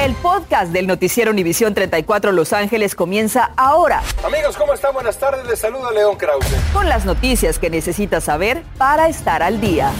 [0.00, 4.02] El podcast del noticiero Univisión 34 Los Ángeles comienza ahora.
[4.24, 4.94] Amigos, ¿cómo están?
[4.94, 5.46] Buenas tardes.
[5.46, 6.46] Les saluda León Krause.
[6.72, 9.92] Con las noticias que necesitas saber para estar al día.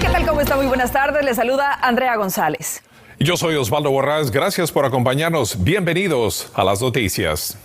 [0.00, 0.26] ¿Qué tal?
[0.26, 0.56] ¿Cómo está?
[0.56, 1.24] Muy buenas tardes.
[1.24, 2.82] Les saluda Andrea González.
[3.20, 4.32] Yo soy Osvaldo Borrás.
[4.32, 5.62] Gracias por acompañarnos.
[5.62, 7.56] Bienvenidos a las noticias.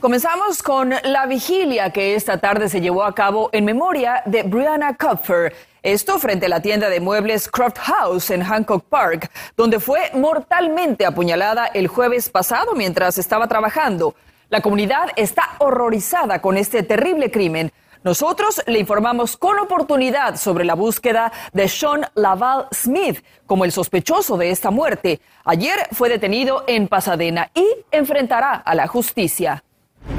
[0.00, 4.94] Comenzamos con la vigilia que esta tarde se llevó a cabo en memoria de Brianna
[4.96, 5.54] Kupfer.
[5.82, 11.06] Esto frente a la tienda de muebles Croft House en Hancock Park, donde fue mortalmente
[11.06, 14.16] apuñalada el jueves pasado mientras estaba trabajando.
[14.48, 17.70] La comunidad está horrorizada con este terrible crimen.
[18.02, 24.36] Nosotros le informamos con oportunidad sobre la búsqueda de Sean Laval Smith como el sospechoso
[24.36, 25.20] de esta muerte.
[25.44, 29.62] Ayer fue detenido en Pasadena y enfrentará a la justicia.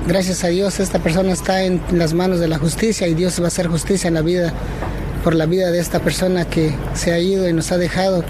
[0.08, 3.46] Gracias a Dios esta persona está en las manos de la justicia y Dios va
[3.46, 4.54] a hacer justicia en la vida
[5.24, 8.24] por la vida de esta persona que se ha ido y nos ha dejado.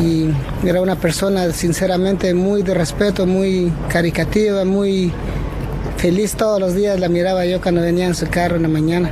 [0.00, 0.30] Y
[0.66, 5.12] era una persona sinceramente muy de respeto, muy caricativa, muy
[5.96, 6.98] feliz todos los días.
[6.98, 9.10] La miraba yo cuando venía en su carro en la mañana.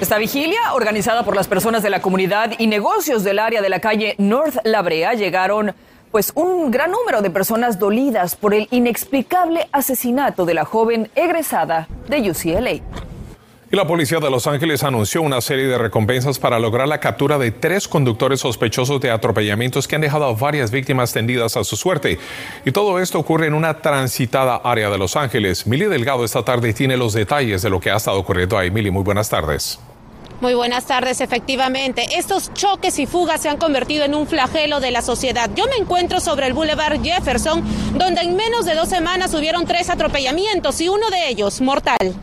[0.00, 3.80] Esta vigilia, organizada por las personas de la comunidad y negocios del área de la
[3.80, 5.74] calle North La Brea, llegaron
[6.10, 11.88] pues un gran número de personas dolidas por el inexplicable asesinato de la joven egresada
[12.08, 13.11] de UCLA.
[13.72, 17.38] Y la policía de Los Ángeles anunció una serie de recompensas para lograr la captura
[17.38, 21.74] de tres conductores sospechosos de atropellamientos que han dejado a varias víctimas tendidas a su
[21.76, 22.18] suerte.
[22.66, 25.66] Y todo esto ocurre en una transitada área de Los Ángeles.
[25.66, 28.70] Mili Delgado esta tarde tiene los detalles de lo que ha estado ocurriendo ahí.
[28.70, 29.80] Mili, muy buenas tardes.
[30.42, 32.04] Muy buenas tardes, efectivamente.
[32.18, 35.48] Estos choques y fugas se han convertido en un flagelo de la sociedad.
[35.56, 37.64] Yo me encuentro sobre el Boulevard Jefferson,
[37.94, 42.14] donde en menos de dos semanas hubieron tres atropellamientos y uno de ellos mortal.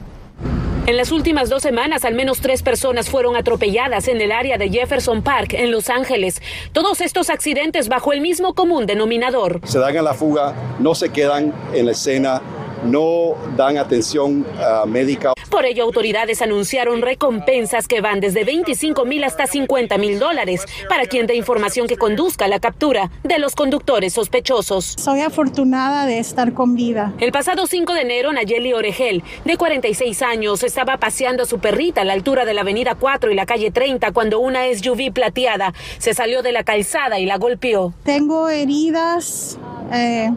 [0.90, 4.72] En las últimas dos semanas, al menos tres personas fueron atropelladas en el área de
[4.72, 6.42] Jefferson Park, en Los Ángeles.
[6.72, 9.62] Todos estos accidentes bajo el mismo común denominador.
[9.66, 12.42] Se dan a la fuga, no se quedan en la escena
[12.84, 15.34] no dan atención uh, médica.
[15.50, 21.06] Por ello, autoridades anunciaron recompensas que van desde 25 mil hasta 50 mil dólares para
[21.06, 24.96] quien dé información que conduzca a la captura de los conductores sospechosos.
[24.98, 27.14] Soy afortunada de estar con vida.
[27.20, 32.02] El pasado 5 de enero, Nayeli Oregel, de 46 años, estaba paseando a su perrita
[32.02, 35.74] a la altura de la avenida 4 y la calle 30 cuando una SUV plateada
[35.98, 37.94] se salió de la calzada y la golpeó.
[38.04, 39.58] Tengo heridas.
[39.92, 40.30] Eh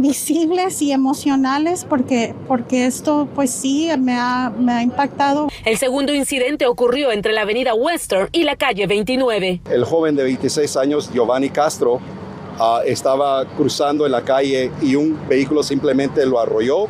[0.00, 5.48] visibles y emocionales porque, porque esto pues sí me ha, me ha impactado.
[5.64, 9.62] El segundo incidente ocurrió entre la avenida Western y la calle 29.
[9.70, 15.18] El joven de 26 años, Giovanni Castro, uh, estaba cruzando en la calle y un
[15.28, 16.86] vehículo simplemente lo arrolló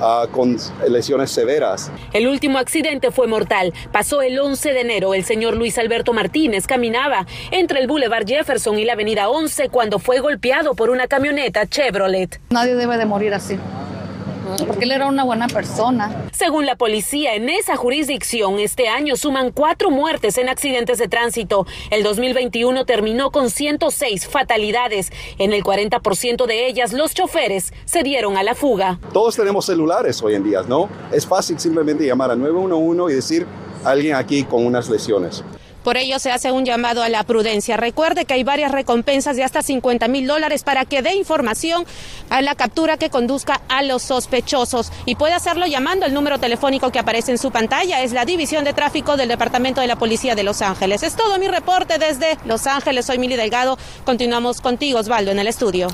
[0.00, 0.56] Uh, con
[0.88, 1.90] lesiones severas.
[2.12, 3.72] El último accidente fue mortal.
[3.92, 5.14] Pasó el 11 de enero.
[5.14, 9.98] El señor Luis Alberto Martínez caminaba entre el Boulevard Jefferson y la Avenida 11 cuando
[9.98, 12.40] fue golpeado por una camioneta Chevrolet.
[12.50, 13.58] Nadie debe de morir así
[14.66, 16.28] porque él era una buena persona.
[16.32, 21.66] Según la policía, en esa jurisdicción este año suman cuatro muertes en accidentes de tránsito.
[21.90, 25.12] El 2021 terminó con 106 fatalidades.
[25.38, 28.98] En el 40% de ellas, los choferes se dieron a la fuga.
[29.12, 30.88] Todos tenemos celulares hoy en día, ¿no?
[31.12, 33.46] Es fácil simplemente llamar a 911 y decir
[33.84, 35.44] alguien aquí con unas lesiones.
[35.82, 37.76] Por ello se hace un llamado a la prudencia.
[37.76, 41.86] Recuerde que hay varias recompensas de hasta 50 mil dólares para que dé información
[42.30, 44.92] a la captura que conduzca a los sospechosos.
[45.06, 48.02] Y puede hacerlo llamando al número telefónico que aparece en su pantalla.
[48.02, 51.02] Es la División de Tráfico del Departamento de la Policía de Los Ángeles.
[51.02, 53.06] Es todo mi reporte desde Los Ángeles.
[53.06, 53.78] Soy Mili Delgado.
[54.04, 55.88] Continuamos contigo, Osvaldo, en el estudio.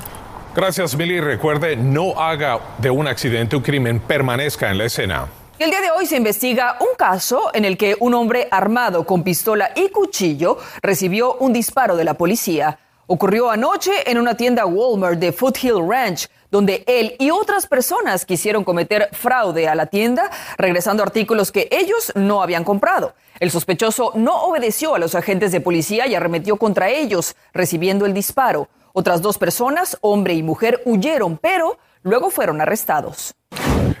[0.55, 1.19] Gracias, Mili.
[1.19, 5.27] Recuerde, no haga de un accidente un crimen, permanezca en la escena.
[5.57, 9.23] El día de hoy se investiga un caso en el que un hombre armado con
[9.23, 12.77] pistola y cuchillo recibió un disparo de la policía.
[13.07, 18.65] Ocurrió anoche en una tienda Walmart de Foothill Ranch, donde él y otras personas quisieron
[18.65, 23.13] cometer fraude a la tienda, regresando artículos que ellos no habían comprado.
[23.39, 28.13] El sospechoso no obedeció a los agentes de policía y arremetió contra ellos, recibiendo el
[28.13, 28.67] disparo.
[28.91, 33.35] Otras dos personas, hombre y mujer, huyeron, pero luego fueron arrestados.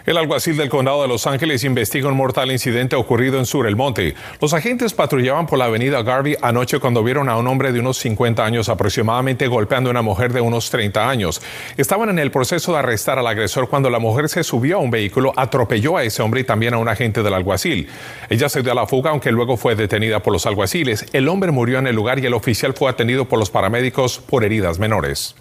[0.05, 3.75] El alguacil del condado de Los Ángeles investiga un mortal incidente ocurrido en Sur El
[3.75, 4.13] Monte.
[4.39, 7.97] Los agentes patrullaban por la avenida Garvey anoche cuando vieron a un hombre de unos
[7.97, 11.41] 50 años aproximadamente golpeando a una mujer de unos 30 años.
[11.75, 14.91] Estaban en el proceso de arrestar al agresor cuando la mujer se subió a un
[14.91, 17.87] vehículo, atropelló a ese hombre y también a un agente del alguacil.
[18.29, 21.07] Ella se dio a la fuga aunque luego fue detenida por los alguaciles.
[21.13, 24.43] El hombre murió en el lugar y el oficial fue atendido por los paramédicos por
[24.43, 25.35] heridas menores.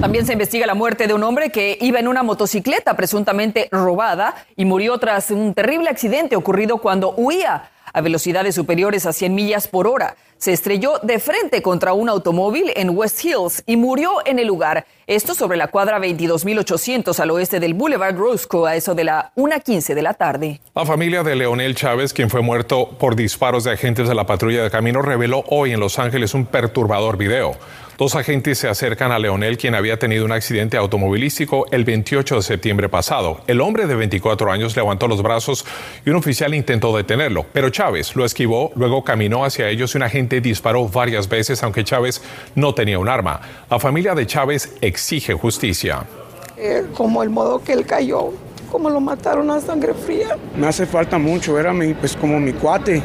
[0.00, 4.34] También se investiga la muerte de un hombre que iba en una motocicleta presuntamente robada
[4.56, 9.68] y murió tras un terrible accidente ocurrido cuando huía a velocidades superiores a 100 millas
[9.68, 10.16] por hora.
[10.36, 14.86] se estrelló de frente contra un automóvil en West Hills y murió en el lugar.
[15.08, 19.94] Esto sobre la cuadra 22.800 al oeste del Boulevard Roscoe a eso de la 1.15
[19.94, 20.60] de la tarde.
[20.76, 24.62] La familia de Leonel Chávez, quien fue muerto por disparos de agentes de la patrulla
[24.62, 27.56] de camino, reveló hoy en Los Ángeles un perturbador video.
[27.98, 32.42] Dos agentes se acercan a Leonel, quien había tenido un accidente automovilístico el 28 de
[32.42, 33.40] septiembre pasado.
[33.48, 35.66] El hombre de 24 años levantó los brazos
[36.06, 40.04] y un oficial intentó detenerlo, pero Chávez lo esquivó, luego caminó hacia ellos y un
[40.04, 42.22] agente disparó varias veces, aunque Chávez
[42.54, 43.40] no tenía un arma.
[43.68, 46.04] La familia de Chávez exige justicia.
[46.56, 48.32] Eh, como el modo que él cayó,
[48.70, 50.36] como lo mataron a sangre fría.
[50.56, 53.02] Me hace falta mucho, era mi, pues como mi cuate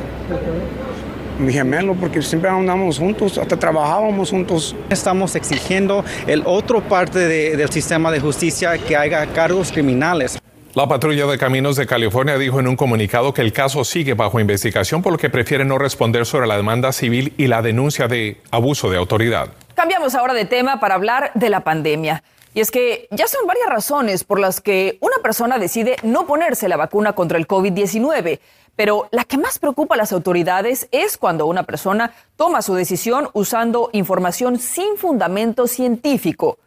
[1.39, 4.75] mi gemelo, porque siempre andamos juntos, hasta trabajábamos juntos.
[4.89, 10.39] Estamos exigiendo el otro parte del sistema de justicia que haga cargos criminales.
[10.75, 14.39] La patrulla de caminos de California dijo en un comunicado que el caso sigue bajo
[14.39, 18.41] investigación, por lo que prefiere no responder sobre la demanda civil y la denuncia de
[18.49, 19.49] abuso de autoridad.
[19.75, 22.23] Cambiamos ahora de tema para hablar de la pandemia.
[22.55, 26.67] Y es que ya son varias razones por las que una persona decide no ponerse
[26.67, 28.39] la vacuna contra el COVID-19.
[28.75, 33.29] Pero la que más preocupa a las autoridades es cuando una persona toma su decisión
[33.33, 36.57] usando información sin fundamento científico.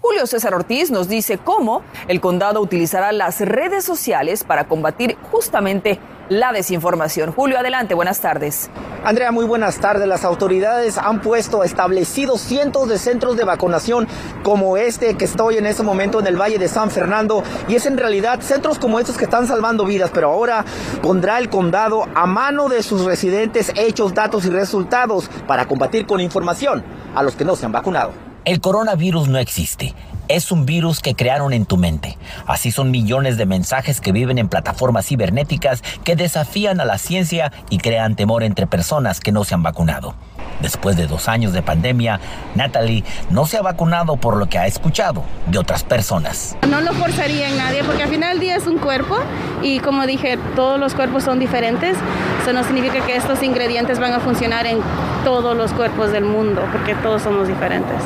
[0.00, 6.00] Julio César Ortiz nos dice cómo el condado utilizará las redes sociales para combatir justamente
[6.38, 7.32] la desinformación.
[7.32, 8.70] Julio, adelante, buenas tardes.
[9.04, 10.06] Andrea, muy buenas tardes.
[10.08, 14.08] Las autoridades han puesto, establecido cientos de centros de vacunación
[14.42, 17.86] como este que estoy en este momento en el Valle de San Fernando y es
[17.86, 20.64] en realidad centros como estos que están salvando vidas, pero ahora
[21.02, 26.20] pondrá el condado a mano de sus residentes hechos, datos y resultados para combatir con
[26.20, 26.82] información
[27.14, 28.12] a los que no se han vacunado.
[28.44, 29.94] El coronavirus no existe.
[30.32, 32.16] Es un virus que crearon en tu mente.
[32.46, 37.52] Así son millones de mensajes que viven en plataformas cibernéticas que desafían a la ciencia
[37.68, 40.14] y crean temor entre personas que no se han vacunado.
[40.62, 42.18] Después de dos años de pandemia,
[42.54, 46.56] Natalie no se ha vacunado por lo que ha escuchado de otras personas.
[46.66, 49.18] No lo forzaría en nadie porque al final del día es un cuerpo
[49.60, 51.94] y como dije, todos los cuerpos son diferentes.
[52.40, 54.78] Eso no significa que estos ingredientes van a funcionar en
[55.24, 58.00] todos los cuerpos del mundo porque todos somos diferentes.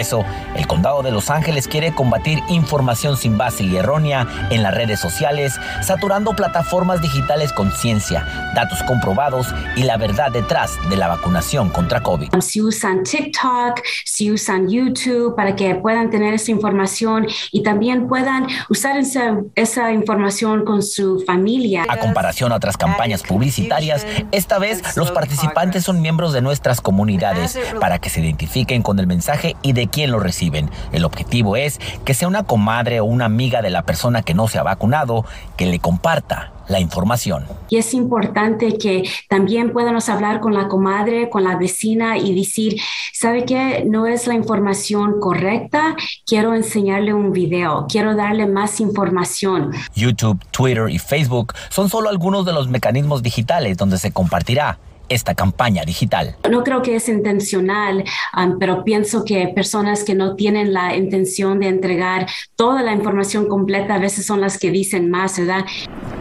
[0.00, 0.24] Eso,
[0.60, 5.00] el condado de Los Ángeles quiere combatir información sin base y errónea en las redes
[5.00, 9.46] sociales, saturando plataformas digitales con ciencia, datos comprobados
[9.76, 12.28] y la verdad detrás de la vacunación contra COVID.
[12.40, 18.46] Si usan TikTok, si usan YouTube para que puedan tener esa información y también puedan
[18.68, 21.86] usar esa, esa información con su familia.
[21.88, 27.58] A comparación a otras campañas publicitarias, esta vez los participantes son miembros de nuestras comunidades
[27.80, 30.20] para que se identifiquen con el mensaje y de quién lo
[30.50, 30.70] reciben.
[30.92, 34.48] El objetivo es que sea una comadre o una amiga de la persona que no
[34.48, 35.24] se ha vacunado
[35.56, 37.46] que le comparta la información.
[37.68, 42.80] Y es importante que también podamos hablar con la comadre, con la vecina y decir,
[43.12, 43.84] ¿sabe qué?
[43.84, 49.72] No es la información correcta, quiero enseñarle un video, quiero darle más información.
[49.96, 54.78] YouTube, Twitter y Facebook son solo algunos de los mecanismos digitales donde se compartirá
[55.10, 56.36] esta campaña digital.
[56.48, 58.04] No creo que es intencional,
[58.36, 62.26] um, pero pienso que personas que no tienen la intención de entregar
[62.56, 65.66] toda la información completa a veces son las que dicen más, ¿verdad?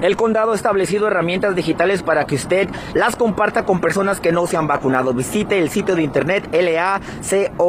[0.02, 4.48] El condado ha establecido herramientas digitales para que usted las comparta con personas que no
[4.48, 5.14] se han vacunado.
[5.14, 7.68] Visite el sitio de internet lacoe.edu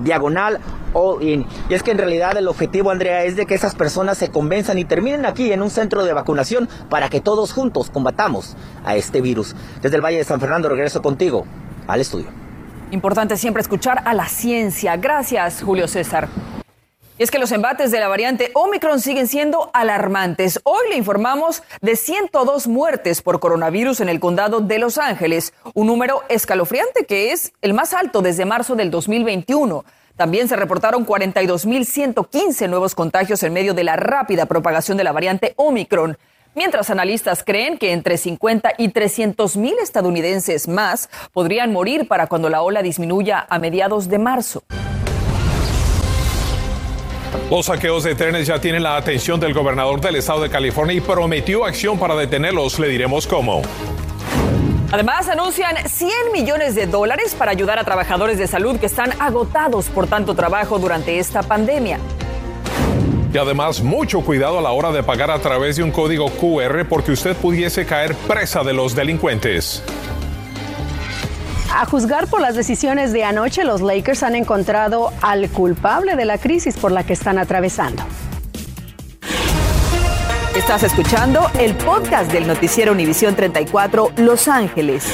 [0.00, 0.60] diagonal
[0.92, 1.46] all in.
[1.68, 4.78] Y es que en realidad el objetivo, Andrea, es de que esas personas se convenzan
[4.78, 9.20] y terminen aquí en un centro de vacunación para que todos juntos combatamos a este
[9.20, 9.54] virus.
[9.80, 11.46] Desde el Valle de San Fernando regreso contigo
[11.86, 12.26] al estudio.
[12.90, 14.96] Importante siempre escuchar a la ciencia.
[14.96, 16.28] Gracias, Julio César.
[17.18, 20.60] Y es que los embates de la variante Omicron siguen siendo alarmantes.
[20.64, 25.86] Hoy le informamos de 102 muertes por coronavirus en el condado de Los Ángeles, un
[25.86, 29.84] número escalofriante que es el más alto desde marzo del 2021.
[30.16, 35.54] También se reportaron 42.115 nuevos contagios en medio de la rápida propagación de la variante
[35.56, 36.18] Omicron.
[36.54, 42.50] Mientras analistas creen que entre 50 y 300 mil estadounidenses más podrían morir para cuando
[42.50, 44.62] la ola disminuya a mediados de marzo.
[47.50, 51.00] Los saqueos de trenes ya tienen la atención del gobernador del estado de California y
[51.00, 52.78] prometió acción para detenerlos.
[52.78, 53.62] Le diremos cómo.
[54.92, 59.88] Además, anuncian 100 millones de dólares para ayudar a trabajadores de salud que están agotados
[59.88, 61.98] por tanto trabajo durante esta pandemia.
[63.32, 66.86] Y además, mucho cuidado a la hora de pagar a través de un código QR
[66.86, 69.82] porque usted pudiese caer presa de los delincuentes.
[71.72, 76.36] A juzgar por las decisiones de anoche, los Lakers han encontrado al culpable de la
[76.36, 78.02] crisis por la que están atravesando.
[80.56, 85.10] Estás escuchando el podcast del noticiero Univisión 34 Los Ángeles.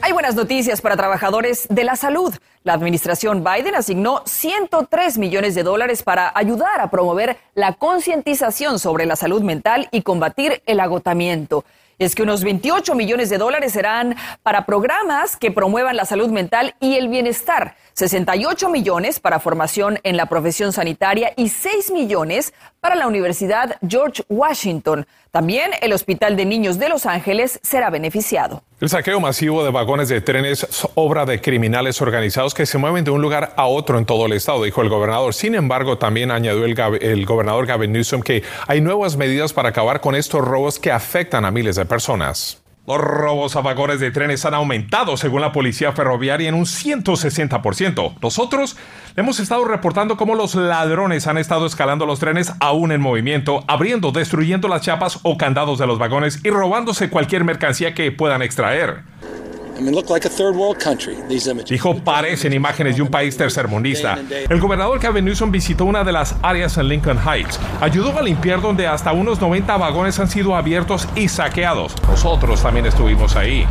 [0.00, 2.34] Hay buenas noticias para trabajadores de la salud.
[2.64, 9.04] La administración Biden asignó 103 millones de dólares para ayudar a promover la concientización sobre
[9.04, 11.66] la salud mental y combatir el agotamiento
[11.98, 16.74] es que unos 28 millones de dólares serán para programas que promuevan la salud mental
[16.80, 22.94] y el bienestar, 68 millones para formación en la profesión sanitaria y 6 millones para
[22.94, 25.06] la Universidad George Washington.
[25.30, 28.62] También el Hospital de Niños de Los Ángeles será beneficiado.
[28.78, 33.04] El saqueo masivo de vagones de trenes es obra de criminales organizados que se mueven
[33.04, 35.32] de un lugar a otro en todo el estado, dijo el gobernador.
[35.32, 40.02] Sin embargo, también añadió el, el gobernador Gavin Newsom que hay nuevas medidas para acabar
[40.02, 42.62] con estos robos que afectan a miles de personas.
[42.86, 48.14] Los robos a vagones de trenes han aumentado, según la policía ferroviaria, en un 160%.
[48.22, 48.76] Nosotros
[49.16, 54.12] hemos estado reportando cómo los ladrones han estado escalando los trenes aún en movimiento, abriendo,
[54.12, 59.02] destruyendo las chapas o candados de los vagones y robándose cualquier mercancía que puedan extraer.
[61.74, 64.18] Dijo, parecen imágenes de un país tercermundista.
[64.48, 67.58] El gobernador Kevin Newsom visitó una de las áreas en Lincoln Heights.
[67.80, 71.94] Ayudó a limpiar donde hasta unos 90 vagones han sido abiertos y saqueados.
[72.08, 73.66] Nosotros también estuvimos ahí.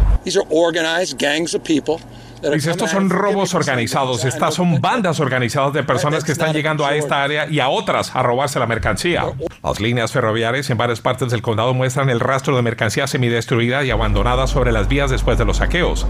[2.54, 6.96] Dice, estos son robos organizados, estas son bandas organizadas de personas que están llegando a
[6.96, 9.26] esta área y a otras a robarse la mercancía.
[9.64, 13.92] Las líneas ferroviarias en varias partes del condado muestran el rastro de mercancía semidestruida y
[13.92, 16.06] abandonada sobre las vías después de los saqueos.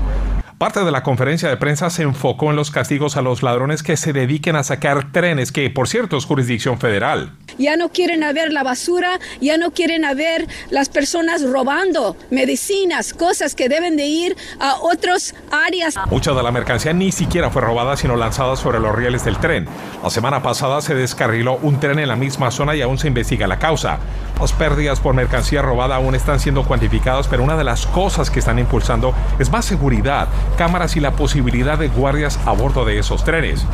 [0.58, 3.98] Parte de la conferencia de prensa se enfocó en los castigos a los ladrones que
[3.98, 7.34] se dediquen a sacar trenes, que por cierto es jurisdicción federal.
[7.58, 13.54] Ya no quieren haber la basura, ya no quieren haber las personas robando medicinas, cosas
[13.54, 15.96] que deben de ir a otras áreas.
[16.10, 19.68] Mucha de la mercancía ni siquiera fue robada, sino lanzada sobre los rieles del tren.
[20.02, 23.46] La semana pasada se descarriló un tren en la misma zona y aún se investiga
[23.46, 24.00] la causa.
[24.39, 28.39] Las pérdidas por mercancía robada aún están siendo cuantificadas, pero una de las cosas que
[28.39, 30.27] están impulsando es más seguridad
[30.58, 33.65] cámaras y la posibilidad de guardias a bordo de esos trenes.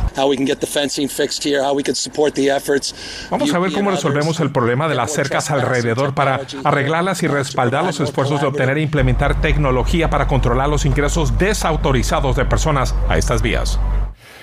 [3.30, 7.84] Vamos a ver cómo resolvemos el problema de las cercas alrededor para arreglarlas y respaldar
[7.84, 13.18] los esfuerzos de obtener e implementar tecnología para controlar los ingresos desautorizados de personas a
[13.18, 13.78] estas vías.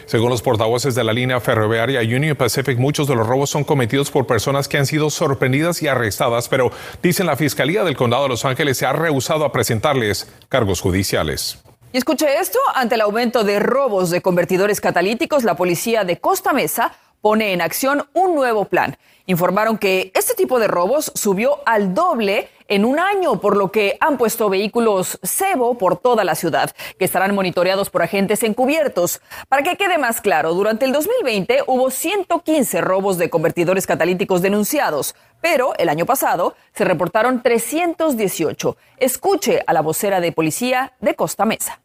[0.09, 4.09] Según los portavoces de la línea ferroviaria Union Pacific, muchos de los robos son cometidos
[4.09, 6.71] por personas que han sido sorprendidas y arrestadas, pero
[7.03, 11.59] dicen la Fiscalía del Condado de Los Ángeles se ha rehusado a presentarles cargos judiciales.
[11.93, 16.53] Y escuche esto, ante el aumento de robos de convertidores catalíticos, la policía de Costa
[16.53, 18.97] Mesa pone en acción un nuevo plan.
[19.27, 23.97] Informaron que este tipo de robos subió al doble en un año, por lo que
[23.99, 29.21] han puesto vehículos cebo por toda la ciudad, que estarán monitoreados por agentes encubiertos.
[29.49, 35.15] Para que quede más claro, durante el 2020 hubo 115 robos de convertidores catalíticos denunciados,
[35.41, 38.77] pero el año pasado se reportaron 318.
[38.97, 41.81] Escuche a la vocera de policía de Costa Mesa.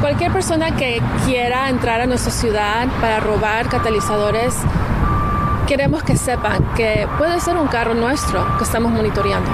[0.00, 4.54] Cualquier persona que quiera entrar a nuestra ciudad para robar catalizadores,
[5.66, 9.50] queremos que sepan que puede ser un carro nuestro que estamos monitoreando.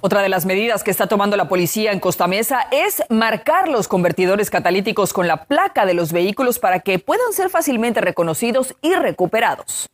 [0.00, 3.88] Otra de las medidas que está tomando la policía en Costa Mesa es marcar los
[3.88, 8.94] convertidores catalíticos con la placa de los vehículos para que puedan ser fácilmente reconocidos y
[8.94, 9.88] recuperados.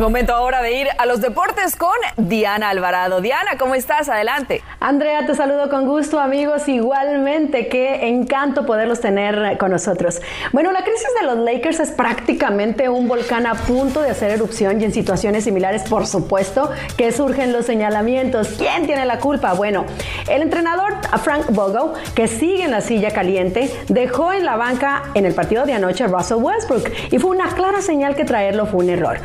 [0.00, 3.20] Momento ahora de ir a los deportes con Diana Alvarado.
[3.20, 4.08] Diana, ¿cómo estás?
[4.08, 4.62] Adelante.
[4.80, 6.68] Andrea, te saludo con gusto, amigos.
[6.68, 10.22] Igualmente, qué encanto poderlos tener con nosotros.
[10.52, 14.80] Bueno, la crisis de los Lakers es prácticamente un volcán a punto de hacer erupción
[14.80, 18.48] y en situaciones similares, por supuesto, que surgen los señalamientos.
[18.56, 19.52] ¿Quién tiene la culpa?
[19.52, 19.84] Bueno,
[20.30, 25.26] el entrenador Frank Vogel, que sigue en la silla caliente, dejó en la banca en
[25.26, 28.84] el partido de anoche a Russell Westbrook y fue una clara señal que traerlo fue
[28.84, 29.20] un error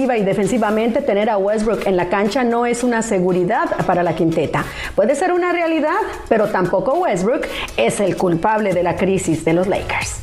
[0.00, 4.64] y defensivamente, tener a Westbrook en la cancha no es una seguridad para la quinteta.
[4.94, 9.66] Puede ser una realidad, pero tampoco Westbrook es el culpable de la crisis de los
[9.66, 10.20] Lakers.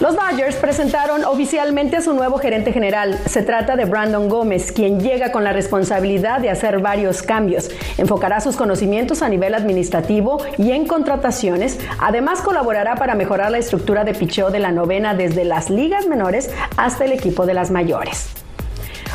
[0.00, 3.18] Los Dodgers presentaron oficialmente a su nuevo gerente general.
[3.26, 7.70] Se trata de Brandon Gómez, quien llega con la responsabilidad de hacer varios cambios.
[7.98, 11.78] Enfocará sus conocimientos a nivel administrativo y en contrataciones.
[11.98, 16.50] Además, colaborará para mejorar la estructura de picheo de la novena desde las ligas menores
[16.78, 18.39] hasta el equipo de las mayores.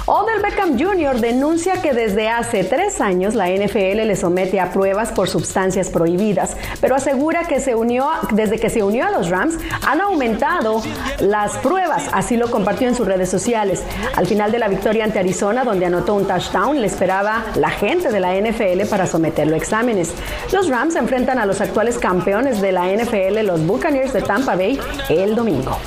[0.08, 1.20] Odell Beckham Jr.
[1.20, 6.56] denuncia que desde hace tres años la NFL le somete a pruebas por sustancias prohibidas,
[6.80, 10.84] pero asegura que se unió, desde que se unió a los Rams han aumentado
[11.22, 13.82] las pruebas, así lo compartió en sus redes sociales.
[14.16, 18.12] Al final de la victoria ante Arizona, donde anotó un touchdown, le esperaba la gente
[18.12, 20.14] de la NFL para someterlo a exámenes.
[20.54, 24.80] Los Rams enfrentan a los actuales campeones de la NFL, los Buccaneers de Tampa Bay,
[25.10, 25.80] el domingo.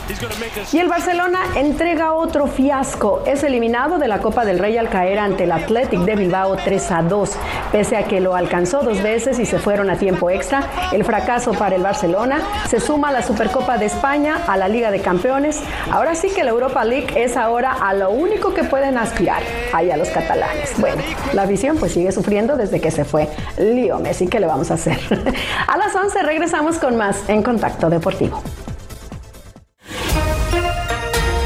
[0.72, 3.22] Y el Barcelona entrega otro fiasco.
[3.24, 6.90] Es eliminado de la Copa del Rey al caer ante el Athletic de Bilbao 3
[6.90, 7.30] a 2.
[7.70, 10.62] Pese a que lo alcanzó dos veces y se fueron a tiempo extra,
[10.92, 14.90] el fracaso para el Barcelona se suma a la Supercopa de España, a la Liga
[14.90, 15.60] de Campeones.
[15.90, 19.90] Ahora sí que la Europa League es ahora a lo único que pueden aspirar, ahí
[19.90, 20.74] a los catalanes.
[20.78, 21.02] Bueno,
[21.34, 24.26] la visión pues sigue sufriendo desde que se fue Leo Messi.
[24.26, 24.98] ¿Qué le vamos a hacer?
[25.68, 28.42] a las 11 regresamos con más en Contacto Deportivo.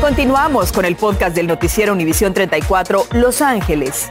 [0.02, 4.08] Continuamos con el podcast del noticiero Univisión 34 Los Ángeles.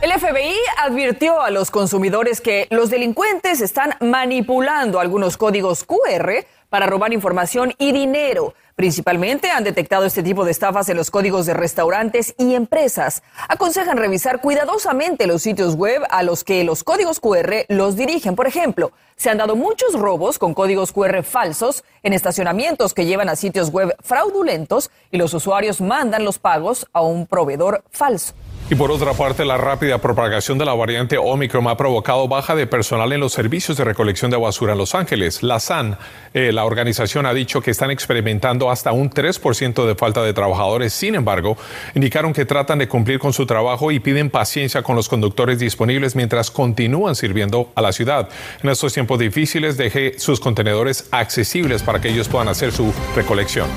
[0.00, 6.86] El FBI advirtió a los consumidores que los delincuentes están manipulando algunos códigos QR para
[6.86, 8.54] robar información y dinero.
[8.76, 13.22] Principalmente han detectado este tipo de estafas en los códigos de restaurantes y empresas.
[13.48, 18.34] Aconsejan revisar cuidadosamente los sitios web a los que los códigos QR los dirigen.
[18.34, 23.28] Por ejemplo, se han dado muchos robos con códigos QR falsos en estacionamientos que llevan
[23.28, 28.34] a sitios web fraudulentos y los usuarios mandan los pagos a un proveedor falso.
[28.70, 32.66] Y por otra parte, la rápida propagación de la variante Omicron ha provocado baja de
[32.66, 35.42] personal en los servicios de recolección de basura en Los Ángeles.
[35.42, 35.98] La SAN,
[36.32, 40.94] eh, la organización, ha dicho que están experimentando hasta un 3% de falta de trabajadores.
[40.94, 41.58] Sin embargo,
[41.94, 46.16] indicaron que tratan de cumplir con su trabajo y piden paciencia con los conductores disponibles
[46.16, 48.30] mientras continúan sirviendo a la ciudad.
[48.62, 53.68] En estos tiempos difíciles, deje sus contenedores accesibles para que ellos puedan hacer su recolección.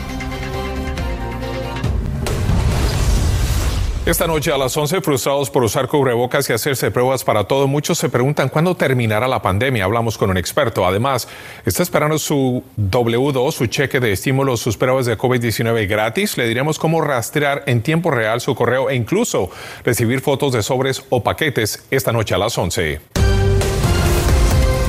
[4.07, 7.97] Esta noche a las 11, frustrados por usar cubrebocas y hacerse pruebas para todo, muchos
[7.97, 9.83] se preguntan cuándo terminará la pandemia.
[9.83, 10.87] Hablamos con un experto.
[10.87, 11.27] Además,
[11.65, 16.37] está esperando su W2, su cheque de estímulo, sus pruebas de COVID-19 gratis.
[16.37, 19.51] Le diremos cómo rastrear en tiempo real su correo e incluso
[19.83, 23.26] recibir fotos de sobres o paquetes esta noche a las 11.